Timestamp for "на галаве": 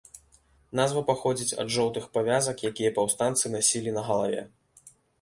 4.03-4.41